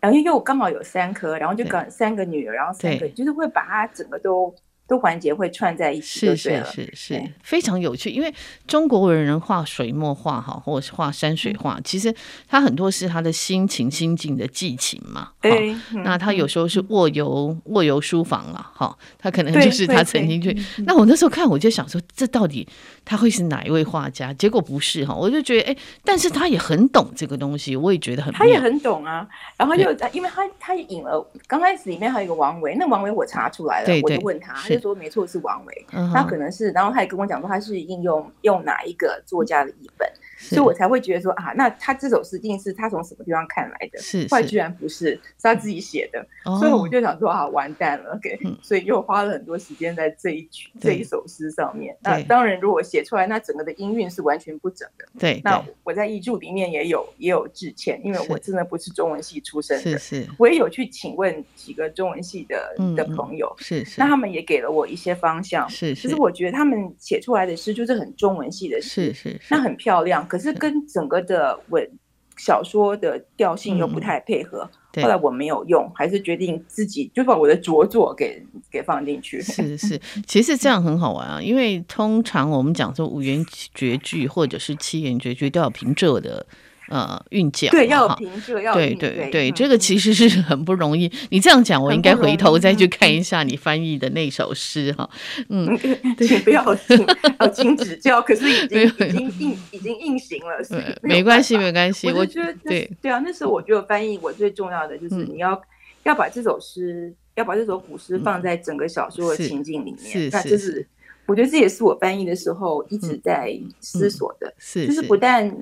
[0.00, 4.54] 然后又刚好有三颗，然后就刚三个女儿，然后三个就是会把它整个都。
[4.88, 8.08] 都环节会串在一起，是是是是，非常有趣。
[8.08, 8.34] 因为
[8.66, 12.12] 中国文人画水墨画哈，或者是画山水画，其实
[12.48, 15.28] 他很多是他的心情心境的寄情嘛。
[15.42, 20.56] 对，那他有时候是卧游卧游书房了哈，他可能就是他曾经去。
[20.86, 22.66] 那我那时候看，我就想说，这到底
[23.04, 24.32] 他会是哪一位画家？
[24.32, 28.32] 结果不是哈，我就觉得哎，但是他也很懂这个东西，我也觉得很。
[28.32, 34.54] 他也很懂啊，然后又因为他他引了刚开始里面还有一个王维，那王维我查出来了，我就问他。
[34.78, 40.10] 说没错，是王维，他可能是，然后他也跟我讲说他是应用用哪一个作家的译本。
[40.38, 43.98] 所以我才会觉得说啊，那他这首诗一定是他从什么地方看来的？
[43.98, 46.24] 是，后来居然不是，是他自己写的。
[46.60, 48.38] 所以我就想说啊，完蛋了，OK。
[48.62, 51.96] 所以又花了很多时间在这一曲这一首诗上面。
[52.00, 55.04] 那当然，如果写出来，那整个的音韵是完全不整的。
[55.18, 55.40] 对。
[55.42, 59.98] 那我在译注里面也有也有致歉，因为我真的不是中文系出身的。
[59.98, 60.28] 是是。
[60.38, 63.52] 我也有去请问几个中文系的的朋友。
[63.58, 64.00] 是是。
[64.00, 65.68] 那他们也给了我一些方向。
[65.68, 66.02] 是是。
[66.02, 69.12] 其实我觉得他们写出来的诗就是很中文系的诗。
[69.12, 69.40] 是是。
[69.50, 70.27] 那很漂亮。
[70.28, 71.90] 可是跟整个的文
[72.36, 79.40] 小说的调性又不太配合，嗯、后来我没有用，还是决定自己就把我的着作给给放进去。
[79.40, 86.46] 是 是，其实这样很好玩啊，因为通常我们讲说五言绝句或者是七言绝句都要平仄的。
[86.88, 91.10] 呃，韵脚对，要平仄，要对对对，这个其实是很不容易。
[91.30, 95.08] 你这样讲，我应该回头再去看一下你翻译的那首诗哈。
[95.50, 95.78] 嗯，
[96.18, 97.06] 请不要请，
[97.52, 98.22] 请指教。
[98.22, 100.56] 可是已 经已经印已经印行了，
[101.02, 102.10] 没关系没关系。
[102.10, 105.60] 我觉得对对啊，那时候我觉得翻译我最重要的就是你要
[106.04, 110.30] 要把这首诗，要把这首古诗放在整个小说的情境里面。
[110.32, 110.86] 那就是
[111.26, 115.54] 我觉得这也是我翻译的时候一直在思索的，是就是不但。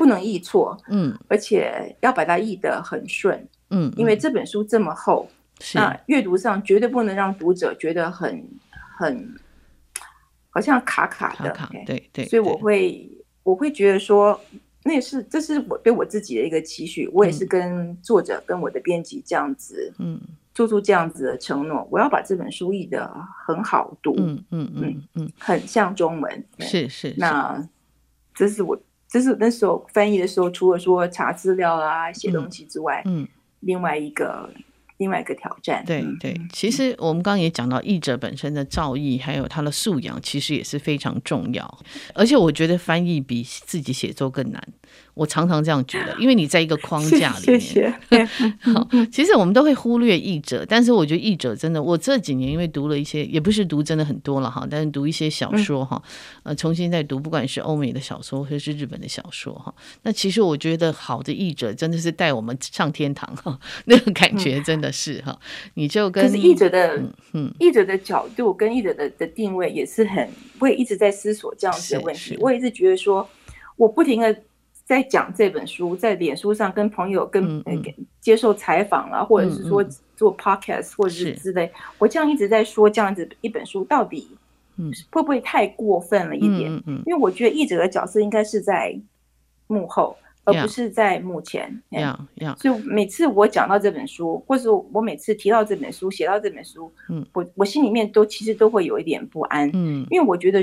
[0.00, 5.28] 不能译错，嗯，而且要把它译得很顺，嗯，因为这本书这么厚，
[5.60, 5.76] 是。
[5.76, 8.42] 那阅读上绝对不能让读者觉得很
[8.96, 9.38] 很
[10.48, 13.10] 好像卡卡的，卡卡对对，对，所以我会
[13.42, 14.40] 我会觉得说，
[14.84, 20.18] 那是这是我对我自己的一个期许，我也是跟作者跟我的编辑这样子，嗯，
[20.54, 23.06] 做出这样子的承诺，我要把这本书译得
[23.46, 27.62] 很好读，嗯嗯嗯嗯，很像中文，是是，那
[28.34, 28.80] 这是我。
[29.10, 33.28] 就是那时候翻译的时候，除了说查资料啊、写东西之外，嗯，嗯。
[33.60, 34.48] 另外一个
[35.00, 35.82] 另外一个挑战。
[35.86, 41.78] 对对，其实我们刚刚也讲到，译者本身的造诣还有他的素养，其实也是非常重要。
[42.14, 44.62] 而且我觉得翻译比自己写作更难。
[45.14, 47.60] 我常常这样觉得，因为你在一个框架里面。
[47.60, 47.90] 谢谢。
[48.60, 56.00] 好，其实我们都会忽略译者，但是我觉得译者真的，我这几年因为读了一些，也不是读真的很多了哈，但是读一些小说哈，
[56.42, 65.38] 呃，重新再读，不管是欧美的小说或者是日本的小说哈，那其实我觉得好的译者真的是带我们上天堂哈， 那个感觉真的是哈，
[65.74, 73.28] 你就跟可是译者的嗯，译者的角度跟译者的的定位也是很，我也一直在思索这样子的问题，我也是觉得说，
[73.76, 74.36] 我不停的。
[74.86, 77.80] 在讲这本书，在脸书上跟朋友跟、嗯、
[78.20, 79.84] 接受采访了，或者是说
[80.16, 84.26] 做 podcast 或者是之类，我这样一直在说这样子一本书到底
[85.12, 86.74] 会不会太过分了一点？
[86.74, 89.00] 嗯嗯、因为我觉得译者的角色应该是在
[89.68, 91.82] 幕后，而不是在目前。
[91.90, 92.56] Yeah, yeah.
[92.56, 99.70] 所以每次我讲到这本书，或者我每次提到这本书，写到这本书，嗯、我我心里面都其实都会有一点不安。
[99.72, 100.60] 嗯，因为我觉得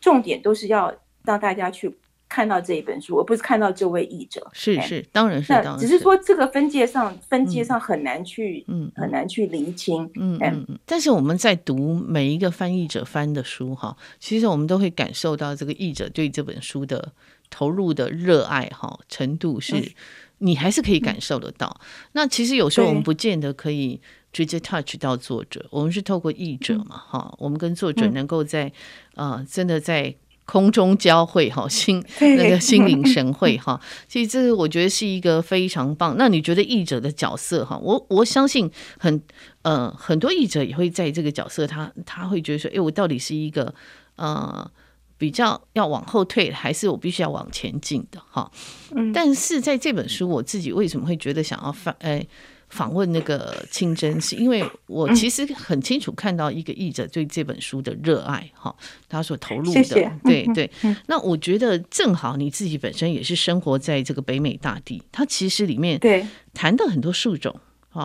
[0.00, 1.94] 重点都是要让大家去。
[2.34, 4.44] 看到这一本书，而不是看到这位译者。
[4.52, 5.52] 是是，当然是。
[5.52, 10.02] 那只是说这个分界上，分界上很难去，嗯，很难去厘清。
[10.16, 10.76] 嗯嗯嗯。
[10.84, 17.12] 但是我们在读每一个翻译者翻的书哈，其实我们都会感受到这个译者对这本书的
[17.50, 19.92] 投入的热爱哈程度，是
[20.38, 21.80] 你还是可以感受得到。
[22.14, 24.00] 那其实有时候我们不见得可以
[24.32, 28.72] 直接 touch 到作者，我们是透过译者嘛哈，我们跟作者能够在
[29.14, 30.16] 啊，真的在。
[30.46, 36.16] 空中交汇哈，心那个心领神会 哈，其实这个我觉得是一个非常棒。
[36.18, 39.22] 那你觉得译者的角色哈，我我相信很
[39.62, 43.74] 呃很多译者也会在这个角色，他他会觉得说，哎，我到底是一个
[44.16, 44.70] 呃
[45.16, 48.50] 比较要往后退，还是我必须要往前进的哈？
[48.94, 52.26] 嗯，但是在这本书，我自己为什么会觉得想要翻哎？
[52.74, 58.74] 访问那个清真，是因为我其实很清楚看到一个译者对这本书的热爱哈，
[59.08, 60.12] 他所投入的，谢谢。
[60.24, 60.68] 对对。
[61.06, 66.26] 那我觉得正好你自己本身也是生活在这个北美大地，它其实里面对。
[66.52, 67.54] 谈到很多树种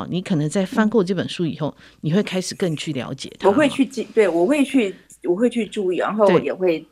[0.09, 3.47] 你可能在翻过这本书以后，你会开始更去了解它。
[3.47, 6.83] 我会去记，对我会去我会去注意，然后我也会，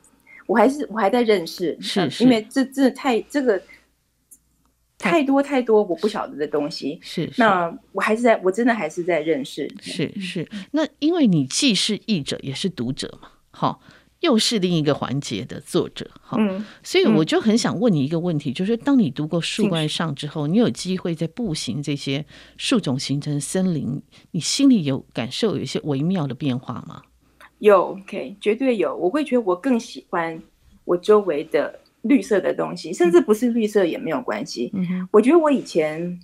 [0.45, 3.61] 我还是我还在认识，是，是因为这这太这个
[4.97, 13.81] 太多太多我不晓得的东西，是，是，那我还是在我真的还是在认识，是是，那因为你既是译者也是读者嘛，好。
[14.21, 22.25] 又是另一个环节的作者，哈、嗯，所以我就很想问你一个问题，嗯、就是当你读过树冠上之后，你有机会在步行这些
[22.57, 27.03] 树种形成森林，你心里有感受有一些微妙的变化吗？
[27.59, 28.95] 有，OK，绝对有。
[28.95, 30.41] 我会觉得我更喜欢
[30.83, 34.71] 我周围的绿色的东西，甚至不是绿色也没有关系。
[34.73, 36.19] 嗯、我觉得我以前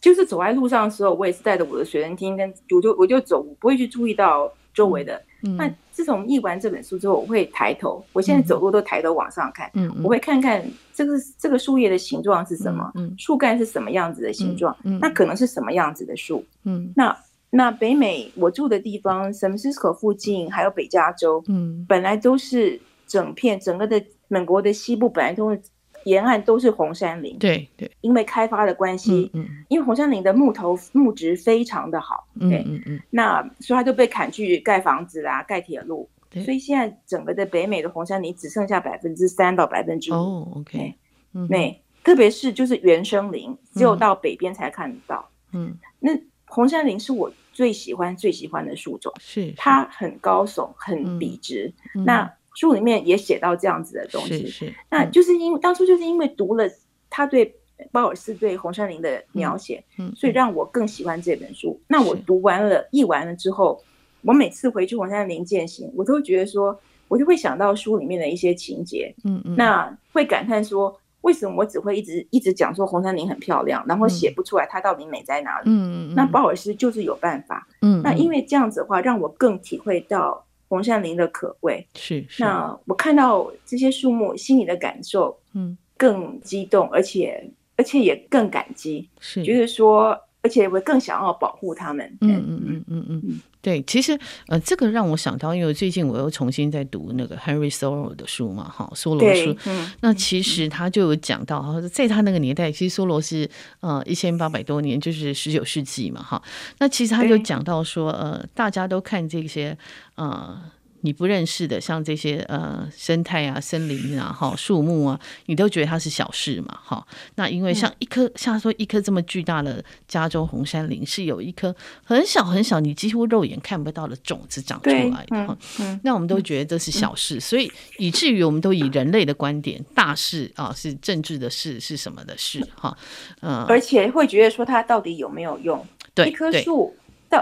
[0.00, 5.20] 就是走在路上的时候，我也是带着我的随身听，跟我就我就走，我不会去注意到周围的。
[5.44, 8.04] 嗯、那自从译完这本书之后，我会抬头。
[8.12, 16.44] 我现在走路都抬头往上看，嗯、我会看看这个这个树叶的形状是什么，嗯、树干是什么样子的形状，嗯、那可能是什么样子的树。
[16.64, 17.16] 嗯、那
[17.50, 22.80] 那北美我住的地方，San Francisco 附近还有北加州，嗯、本来都是
[23.12, 25.60] 整片整个的美国的西部本来都是。
[26.04, 36.10] 沿岸都是红杉林，对对，因为开发的关系，嗯，因为红杉林的木头木质非常的好，对，嗯嗯，那所以它就被砍去盖房子啦，盖铁路，
[36.44, 40.92] 所以现在整个的北美的红杉林只剩下百分之三到百分之五，哦，OK，
[41.34, 46.10] 嗯，对，特别是就是原生林，只有到北边才看得到，嗯，那
[46.46, 51.72] 红杉林是我最喜欢最喜欢的树种，是它很高耸，很笔直，
[52.04, 52.28] 那。
[52.54, 56.68] 书里面也写到这样子的东西，是那就是因为当初就是因为读了
[57.08, 57.54] 他对
[57.90, 61.70] 鲍尔斯对红山林的描写，嗯，嗯，所以让我更喜欢这本书。
[61.72, 63.82] 是那我读完了译完了之后，
[64.22, 75.64] 我每次回去红山林践行，我都觉得说，我就会想到书里面的一些情节，嗯嗯，那会感叹说，为什么我只会一直一直讲说红山林很漂亮，然后写不出来它到底美在哪里？
[75.70, 80.44] 嗯嗯，那鲍尔斯就是有办法，嗯，那因为这样子的话，让我更体会到。
[80.72, 92.06] 红杉林的可贵是，是，那我看到这些树木，心里的感受，嗯，更激动，而且而且也更感激，是，就是说，而且我更想要保护他们。
[92.22, 93.22] 嗯嗯嗯嗯嗯。
[93.22, 103.48] 嗯，对，其实呃，这个让我想到，因为最近我又重新在读那个 Henry Thoreau 的书嘛，哈，梭罗书，嗯，那其实他就有讲到，哈，在他那个年代，其实梭罗是
[103.80, 106.42] 呃一千八百多年，就是十九世纪嘛，哈，
[106.80, 109.78] 那其实他就讲到说，呃，大家都看这些。
[110.14, 110.60] 呃，
[111.02, 117.06] 你不认识的，像这些呃生态啊、森林啊、哈树木啊，你都觉得它是小事嘛，哈。
[117.34, 125.46] 那因为像一棵，嗯、像说一棵这么巨大的加州红杉林，是有一颗很小很小，你几乎肉眼看不到的种子长出来的。
[125.46, 132.66] 哈、嗯，嗯、那我们都觉得这是小事，嗯、所以以至于我们都以人类的观点，大事啊是政治的事，是什么的事？
[132.74, 132.96] 哈，
[133.40, 135.84] 嗯，而且会觉得说它到底有没有用？
[136.14, 136.94] 对，一棵树。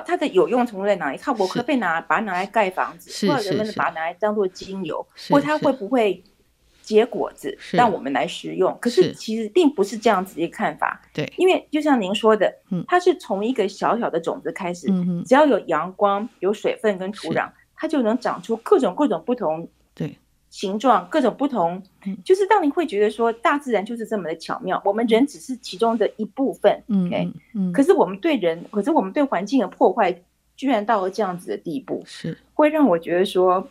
[0.06, 1.18] 它的有用程度在哪里？
[1.18, 6.22] 它我可被拿把它拿来盖房子，或者人们把它拿来当做精油，或它会不会
[6.82, 8.76] 结果子，让我们来食用？
[8.80, 11.00] 可是其实并不是这样子的看法。
[11.12, 12.54] 对，因为就像您说的，
[12.86, 14.88] 它是从一个小小的种子开始，
[15.24, 19.68] 只要有阳光、有水分跟土壤，它就能长出各种各种不同。
[19.94, 20.16] 对。
[20.50, 21.82] 形状各种不同，
[22.22, 26.82] 就是当你会觉得说大自然就是这么的巧妙，我们人只是其中的一部分。
[26.88, 27.32] 嗯?
[27.54, 30.14] 嗯，可是我们对人，可是我们对环境的破坏，
[30.56, 33.66] 居然到了这样子的地步，是会让我觉得说。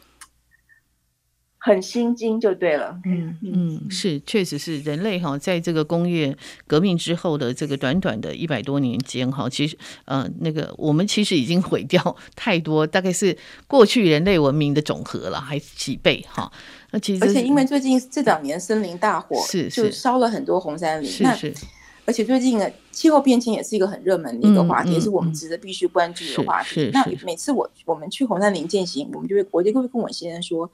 [1.62, 6.34] 很心惊就对了，嗯嗯，是，确实是人类哈，在这个工业
[6.66, 16.50] 革命之后的这个短短的一百多年间哈，其实呃，那个我们其实已经毁掉太多，大概是过去人类文明的总和了，还几倍哈。
[16.92, 21.54] 那其实而且因为最近这两年森林大火是就烧了很多红杉林，是是，
[22.06, 26.90] 而且最近的气候变迁也是一个很热门的一个话题，也是我们值得必须关注的话题。
[26.94, 30.72] 那每次我我们去红杉林践行，我们就会我就会跟我先生说。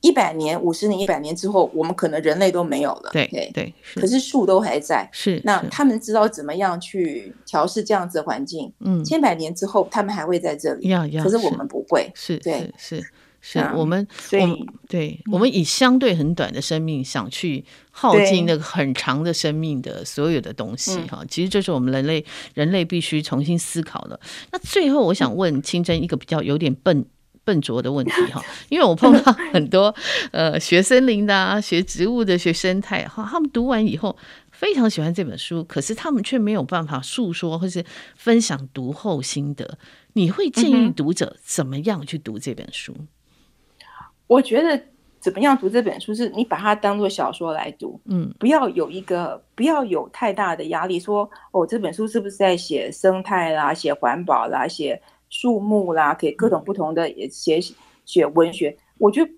[0.00, 3.10] 一百年、五十年、一百年之后，我们可能人类都没有了。
[3.12, 5.08] 对对，对可是树都还在。
[5.12, 8.72] 是，那他们知道怎么样去调试这样子的环境。
[8.80, 10.88] 嗯，千百年之后，他们还会在这里。
[10.88, 12.08] 要要，可是我们不会。
[12.14, 13.04] 是，对，是
[13.40, 21.24] 是，我们所以对，我们以相对很短的生命，想去耗尽那个很长的生命的所有的东西哈。
[21.28, 22.24] 其实这是我们人类
[22.54, 24.20] 人类必须重新思考的。
[24.52, 27.04] 那最后，我想问清真一个比较有点笨。
[27.46, 29.94] 笨拙的问题哈， 因为我碰到很多
[30.32, 34.16] 呃学森林的啊，学植物的，学生态哈，他们读完以后
[34.50, 37.84] 非常喜欢这本书，可是他们却没有办法诉说或是
[38.16, 39.78] 分享读后心得。
[40.14, 42.92] 你会建议读者怎么样去读这本书？
[44.26, 44.82] 我觉得
[45.20, 55.00] 怎么样读这本书，是你把它当做小说来读，嗯，不要有一个不要有太大的压力，说哦这本书是不是在写生态啦，写环保啦，写。
[55.28, 57.74] 树木啦，给各种不同的写写
[58.04, 59.30] 学文学，我觉得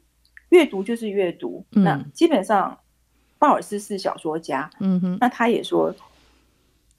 [0.50, 1.64] 阅读就是阅读。
[1.72, 2.78] 嗯、那基本上，
[3.38, 5.94] 鲍尔斯是小说家，嗯哼，那他也说。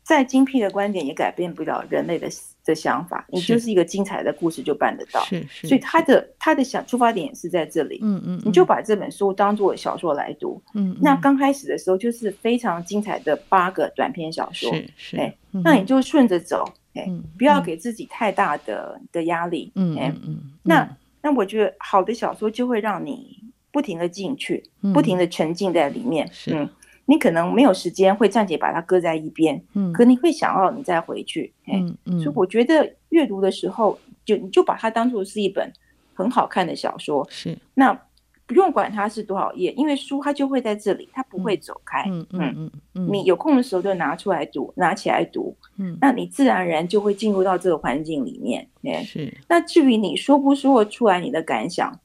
[0.01, 2.27] 再精辟的观点也改变不了人类的
[2.69, 3.25] 的想法。
[3.29, 5.19] 你就是一个精彩的故事就办得到。
[5.25, 5.67] 是是。
[5.67, 7.99] 所以他的他的想出发点也是在这里。
[8.03, 8.41] 嗯嗯。
[8.45, 10.61] 你就把这本书当做小说来读。
[10.75, 10.95] 嗯。
[11.01, 14.71] 那刚开始的时候就是非常精彩的八个短篇小说。
[14.73, 15.17] 是是。
[15.17, 16.63] 哎，那你就顺着走。
[16.93, 19.71] 哎，不要给自己太大的的压力。
[19.75, 20.39] 嗯嗯。
[20.63, 20.87] 那
[21.21, 23.37] 那我觉得好的小说就会让你
[23.71, 24.63] 不停的进去，
[24.93, 26.27] 不停的沉浸在里面。
[26.31, 26.67] 是。
[27.09, 35.73] 你可能没有时间会暂且把它搁在一边，嗯，可你会想要你再回去，嗯嗯，所以我觉得阅读的时候，就你就把它当做是一本
[36.13, 37.99] 很好看的小说，是，那
[38.45, 48.69] 不用管它是多少页，因为书它就会在这里，它不会走开，嗯嗯嗯，你有空的时候就拿出来读，拿起来读，嗯，那你自然而然就会进入到这个环境里面，
[49.03, 49.35] 是。
[49.47, 51.99] 那至于你说不说出来你的感想，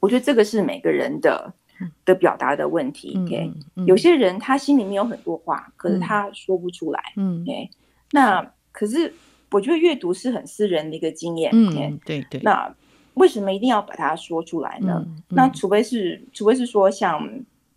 [0.00, 1.52] 我觉得这个是每个人的。
[2.04, 3.52] 的表达的问题，OK，
[3.86, 7.44] 有些人他心里面有很多话，可是他说不出来，嗯。
[8.10, 9.12] 那可是
[9.50, 12.40] 我觉得阅读是很私人的一个经验，嗯，对对。
[12.42, 12.74] 那
[13.14, 15.06] 为什么一定要把它说出来呢？
[15.28, 17.28] 那除非是，除非是说像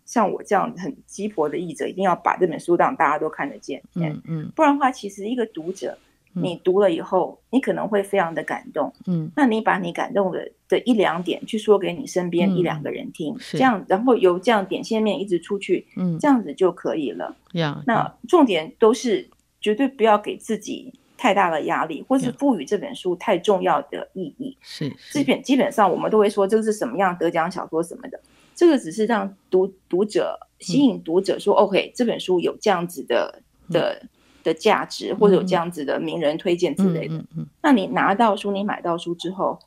[0.04, 5.96] 像我这样很鸡婆的译者，一定要把这本书让大家都看得见，嗯嗯，不然的话，其实一个读者。
[6.42, 8.92] 你读了以后，你可能会非常的感动。
[9.06, 17.34] 嗯，那你把你感动的的一两点去说给你身边一两个人听，这样，然后由这样点线面一直出去，嗯，这样子就可以了。
[17.86, 19.26] 那重点都是
[19.60, 24.56] 绝对不要给自己太大的压力，或是赋予这本书太重要的意义。
[24.60, 28.20] 是，基本基本上我们都会说这个是什么样得奖小说什么的，
[28.54, 34.02] 这个只是让读读者吸引读者说，OK，这本书有这样子的的。
[34.46, 37.24] 的价值，或者有这样子的名人推荐之类的，
[37.60, 39.58] 那你拿到书，你买到书之后，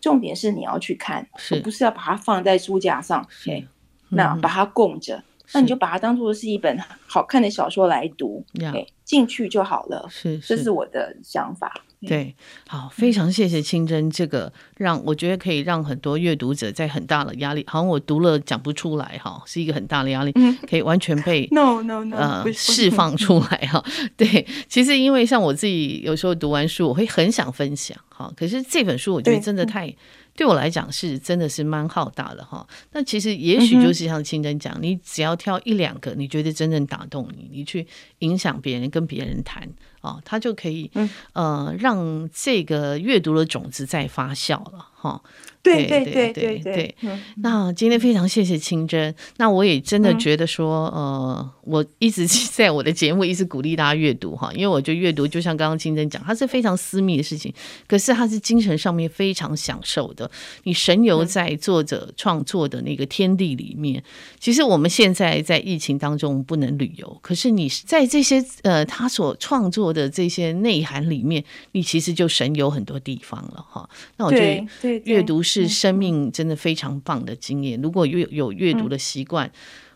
[0.00, 1.60] 重点是你要去看，是。
[1.60, 3.26] 不是要把它放在书架上？
[3.28, 3.62] 是。
[4.08, 5.22] 那把它供着，是
[5.54, 10.06] 那你就把它当做是一本好看的小说来读，哎，进去就好了。
[10.10, 11.72] 是，是，这是我的想法。
[12.06, 12.34] 对，
[12.68, 20.32] 好，非常谢谢清真，这个让我觉得可以让很多阅读者在很大的压力，好像我读了讲不出来哈，是一个很大的压力，
[20.68, 23.82] 可以完全被 no no no 呃释放出来哈。
[24.18, 29.94] 对，其实因为像我自己有时候读完书，我会很想分享哈，可是这本书我觉得真的太。
[30.36, 37.86] 对我来讲是真的是蛮浩大的哈，那其实也许就是像清真讲，嗯、你只要挑一两个你觉得真正打动你，你去
[38.18, 39.68] 影响别人，跟别人谈
[40.04, 45.20] 啊、哦，他就可以、嗯、呃让这个阅读的种子再发酵了哈。
[45.62, 46.94] 对对对对对，
[47.36, 57.50] 那今天非常谢谢清真，那我也真的觉得说，呃，我一直 在我的节目一直鼓励大家阅读哈，因为我觉得阅读就像刚刚清真讲，它是非常私密的事情，
[57.88, 60.30] 可是它是精神上面非常享受的，
[60.64, 64.04] 你神游在作者创作的那个天地里面。
[64.38, 73.88] 其实我们现在在疫情当中不能旅游，可是你在这些呃他所创作的这些内涵里面，你其实就神游很多地方了哈。
[74.16, 74.40] 那我觉
[74.82, 75.68] 得阅读是。
[75.68, 77.80] 生命真的非常棒的经验。
[77.80, 79.46] 如果有有阅读的习惯。
[79.46, 79.52] 嗯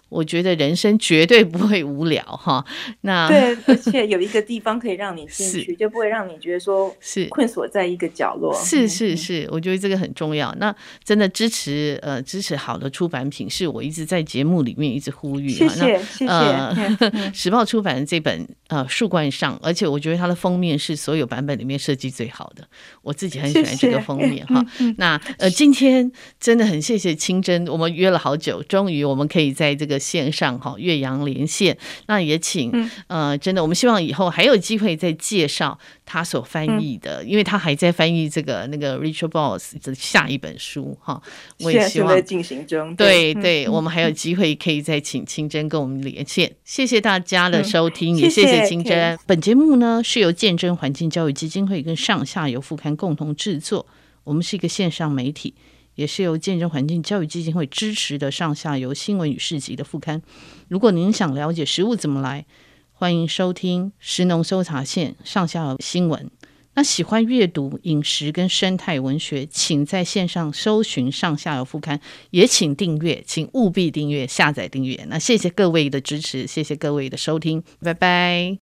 [0.08, 2.64] 我觉得人生绝对不会无聊哈，
[3.02, 8.54] 那对，而且有一个地方可以让你进去，就不会让你觉得说是困锁在一个角落。
[8.54, 10.54] 是是是，我觉得这个很重要。
[10.58, 15.50] 那真的支持呃支持好的出版品，是我一直在节目里面一直呼吁。
[15.50, 16.26] 谢谢谢谢。
[16.26, 16.74] 呃，
[17.34, 22.66] 时报出版的这本呃树冠上，而且我觉得它的封面是所有版本里面设计最好的，
[23.02, 24.64] 我自己很喜欢这个封面哈。
[24.96, 29.97] 那呃今天真的很谢谢清真，我们约了好久，终于我们可以在这个。
[29.98, 31.76] 线上哈，岳阳连线，
[32.06, 41.20] 那也请、嗯、呃，真的，我们希望以后还有机会再介绍他所翻译的，嗯、因为他还在翻译这个那个 Richard Bowers 的下一本书哈。
[41.60, 46.52] 我也希望在进行中，对对，我们还有机会可以再请清真跟我们连线。
[46.64, 49.18] 谢谢大家的收听，嗯、也谢谢清真。
[49.26, 53.86] 本节目呢是由见证环境教育基金会跟上下游副刊共同制作，
[54.24, 55.54] 我们是一个线上媒体。
[55.98, 60.22] 也是由见证环境教育基金会支持的上下游新闻与市集的副刊。
[60.68, 62.46] 如果您想了解食物怎么来，
[62.92, 66.30] 欢迎收听食农搜查线上下游新闻。
[66.74, 75.04] 那喜欢阅读饮食跟生态文学，请在线上搜寻上下游副刊，也请订阅，请务必订阅、下载订阅。
[75.08, 78.58] 那谢谢各位的支持，谢谢各位的收听，拜拜。